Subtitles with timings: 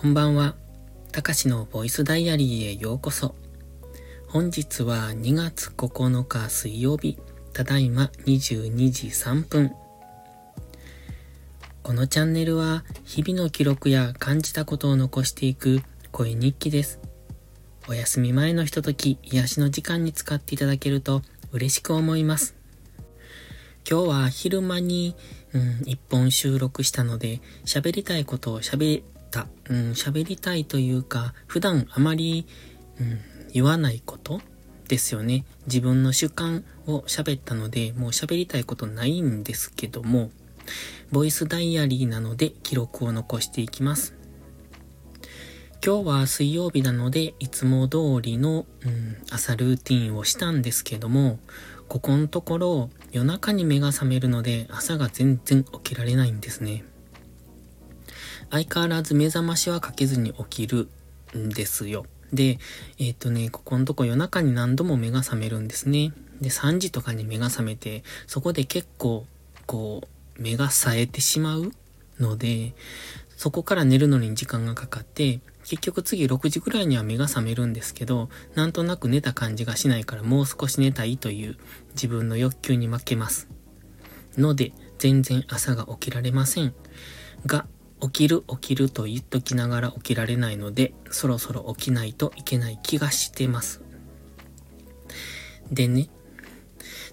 [0.00, 0.54] こんばんは。
[1.12, 3.34] たかしのボイスダイアリーへようこそ。
[4.28, 7.18] 本日は2月9日水曜日、
[7.52, 9.72] ただいま22時3分。
[11.82, 16.98] このチャンネルは日々の記録や感じたことを残していく声日記です。
[17.86, 21.20] お休み前のひととき、癒しの時間に使っていただけると
[21.52, 22.54] 嬉しく思います。
[23.86, 25.14] 今日は昼間に、
[25.52, 32.46] うん、一本収録したので、喋りたいことを喋た、うん、喋りたいというか、普段あまり、
[33.00, 33.20] うん、
[33.52, 34.40] 言わないこと
[34.88, 35.44] ですよね。
[35.66, 40.30] 自分の主観を喋ったので、もう喋りたいことないんですけども、
[41.10, 44.14] ボイスダイアリーなので記録を残していきます。
[45.84, 51.38] 今日は水曜日なので、いつも通りの、うん、朝ルーティンをしたんですけども、
[51.88, 56.84] ここのところ夜中に目が覚めるので朝が全然起きられないんですね。
[58.50, 60.88] 相変わらず目覚ましはかけずに起きる
[61.36, 62.06] んですよ。
[62.32, 62.58] で、
[62.98, 66.12] えっ、ー、とね、ここのとこ夜中に何度も目が覚めるんですね。
[66.40, 69.26] で、3時とかに目が覚めて、そこで結構、
[69.66, 70.02] こ
[70.38, 71.72] う、目が冴えてしまう
[72.18, 72.74] ので、
[73.36, 81.56] そこから寝るのに時間がかかって、結局次6時ぐらいには目が覚めるんですけど、なんとなく寝た感じがしないからもう少し寝たいという
[81.94, 83.48] 自分の欲求に負けます。
[84.36, 86.74] ので、全然朝が起きられません。
[87.46, 87.66] が、
[88.00, 93.82] 起きる起きると言っときながら起きられないので、そろそろ起きないといけない気がしてます。
[95.70, 96.08] でね、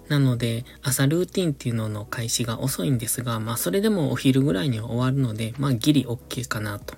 [0.08, 6.94] なので、朝ルーティンっていうのの開始が遅いんですが、まあそれでもお昼ぐらいには終わるので、まあギリ OK かなと。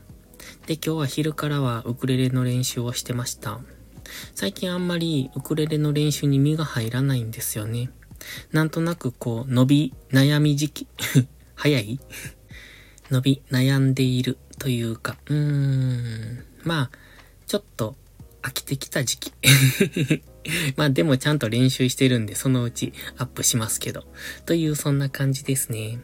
[0.66, 3.60] で、今日は昼からはウクレレの練習をしてました。
[4.34, 7.90] 最近あんまりウクレレの練習に身が入らないんですよね。
[8.52, 10.86] なんとなくこう、伸び、悩み時期
[11.54, 12.00] 早い
[13.10, 16.90] 伸び、悩んでいるというか、うーん、まあ、
[17.46, 17.96] ちょっと
[18.42, 19.32] 飽きてきた時期
[20.76, 24.06] まあでもちゃんと練習してるんで、そのうちアップしますけど。
[24.46, 25.98] というそんな感じですね。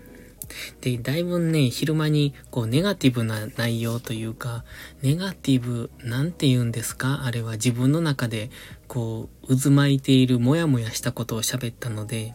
[0.81, 4.65] で、だいぶね、昼間に、こう、ネガティブな内容というか、
[5.03, 7.25] ネガティブ、なんて言うんですか？
[7.25, 8.51] あれは自分の中で、
[8.87, 12.35] こう、渦巻いているもやもやしたことを喋ったので、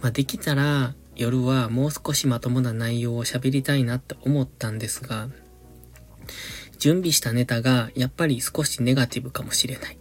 [0.00, 5.28] まあ、できたら、夜はもう少しまともな内容を喋りたいなって思ったんですが、
[6.78, 9.98] 準備したネタが、やっぱり少しネガティブかもしれない。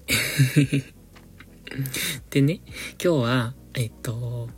[2.29, 2.61] でね、
[3.03, 4.49] 今日は、えっと、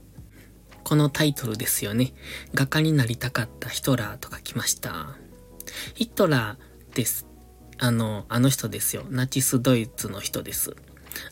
[0.84, 2.14] このタイトルですよね。
[2.54, 5.18] 画家になりたかったヒトラーと書きました。
[5.94, 7.26] ヒトラーです。
[7.78, 9.06] あの、あの人ですよ。
[9.10, 10.76] ナチスドイツの人です。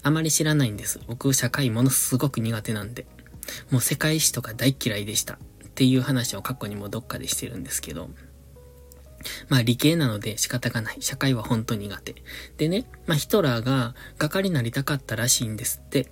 [0.04, 1.02] あまり知らないんです。
[1.06, 3.06] 僕、社会ものすごく苦手なんで。
[3.72, 5.36] もう世界史とか大嫌いでした。
[5.36, 5.38] っ
[5.78, 8.10] ていう話を過去にもどっかでしてるんですけど。
[9.50, 10.98] まあ理系なので仕方がない。
[11.02, 12.16] 社会は本当苦手。
[12.58, 16.08] でね、まあヒトラーが画家になりたかったらしいんですって。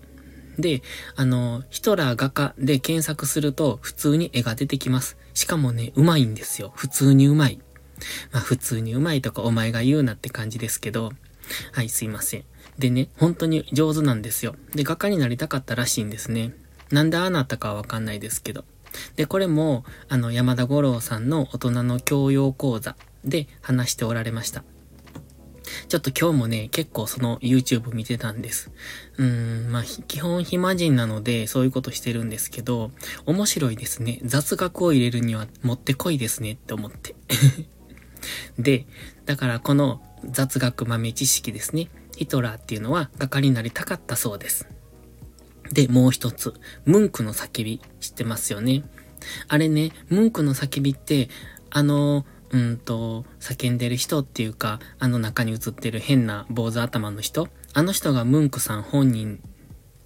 [0.58, 0.82] で、
[1.16, 5.18] あの、ヒトラー画家で検索すると普通に絵が出てきます。
[5.34, 6.72] しかもね、うまいんですよ。
[6.76, 7.60] 普通にうまい。
[8.32, 11.12] まあ普通にうまいとかお前が言うなって感じですけど、
[11.72, 12.44] はい、すいません。
[12.78, 14.56] でね、本当に上手なんですよ。
[14.74, 16.54] で、画家になりたかったらしいんですね。
[16.92, 18.66] なんでああなったかはわかんないですけど。
[19.16, 24.64] で、これも、あの、山田五郎さんの大人の教養講座で話しておられました。
[25.88, 28.72] ちょっと今日もね、結構その YouTube 見てたんです。
[29.18, 32.92] うーん、まあ、基本暇人なのでそういうことしてるんですけど、
[33.26, 34.20] 面白いですね。
[34.24, 37.16] 雑学を入れるにはもってこいですねって思って。
[38.58, 38.86] で、
[39.26, 41.90] だからこの雑学豆知識ですね。
[42.16, 44.68] ヒトラーっていうのは画家になりたかったそうです。
[45.72, 46.54] で、もう一つ、
[46.86, 48.84] ムンクの叫び知ってますよね？
[49.48, 51.30] あれね、ムンクの叫びって、
[51.72, 59.42] あのうんと、叫んでる人っていうか、あの中に映ってる変な坊主頭の人、あの人がムンクさん本人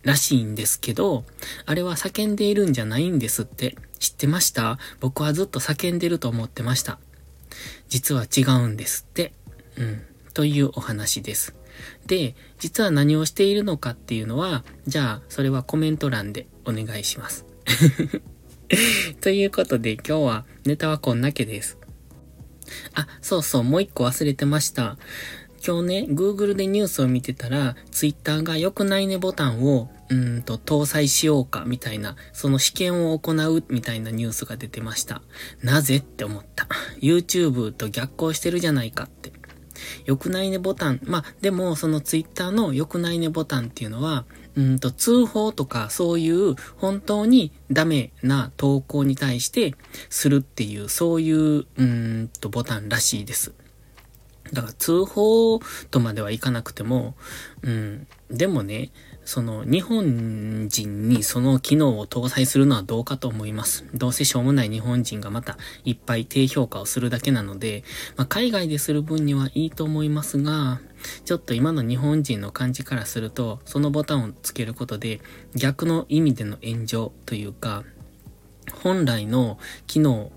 [0.04, 1.26] らしいんですけど、
[1.66, 3.76] あれは叫んでいるんじゃないんですって。
[4.00, 4.80] 知ってました？
[5.02, 7.00] 僕はずっと叫んでると思ってました。
[7.90, 9.34] 実は違うんですって。
[9.76, 10.02] うん。
[10.34, 11.56] というお話です。
[12.08, 17.46] で、実は何をしているのかっていうのは、じゃあ、それはコメント欄でお願いします。
[19.22, 21.78] ということで今日はネタはこんだけです。
[22.94, 24.98] あ、そうそう、もう一個忘れてました。
[25.66, 35.22] 今日ね、Google でニュースを見てたら、Twitter が良くないねボタンを、うんと、搭載しようか、みたいな、その試験を行う、みたいなニュースが出てました。
[35.62, 36.68] なぜって思った。
[37.02, 39.34] YouTube と逆行してるじゃないかって。
[40.06, 41.00] 良くないねボタン。
[41.04, 49.76] まあ、でも、そのツイッターの良くないねボタンっていうのは、うんと、通報とかそういう本当にダメな投稿に対して
[50.10, 53.54] するっていう、そういう、うんと、ボタンらしいです。
[54.54, 55.60] だから通報
[55.92, 57.16] とまではいかなくても、
[57.62, 58.08] うん。
[58.30, 58.92] でもね、
[59.26, 63.86] その日本人にその機能を搭載するのはどうかと思います。
[63.94, 67.84] どうせしょうもない日本人がまたいっぱい低評価をするだけなので、
[68.18, 70.82] まあ、海外でする分にはいいと思いますが、
[71.26, 75.22] ちょっと今の日本人の感じからすると、そのボタンをつけることで
[75.56, 77.84] 逆の意味での炎上というか、
[78.84, 80.32] 本来の機能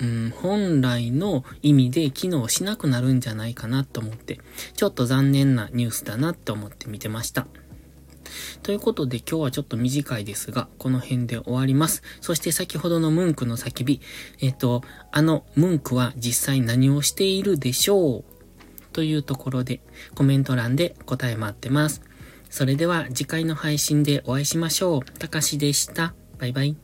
[0.00, 4.40] うん、本来の意味で機能しなくなるんじゃないかなと思って、
[4.74, 7.46] ちょっと残念なニュースだなって思って見てました。
[8.62, 12.02] ということで今日はちょっと短いですが、この辺で終わります。
[12.20, 14.00] そして先ほどのムンクの叫び、
[14.40, 18.24] えっ、と、あのムンクは実際何をしているでしょう？
[18.92, 19.80] というところで
[20.14, 22.02] コメント欄で答え待ってます。
[22.48, 25.04] それでは次回の配信でお会いしましょう。
[25.18, 26.14] たかしでした。
[26.38, 26.76] バイバイ。